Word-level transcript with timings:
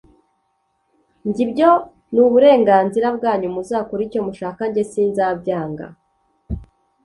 Njye 1.27 1.41
ibyo 1.45 1.69
nuburenganzira 2.13 3.07
bwanyu 3.17 3.47
muzakore 3.55 4.01
icyo 4.07 4.21
mushaka 4.27 4.61
njye 4.69 4.83
sinzabyanga 4.91 5.85